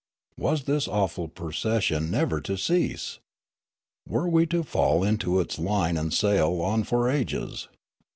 [0.39, 3.19] Was this awful procession never to cease?
[4.09, 7.67] Were we to fall into its line and sail on for ages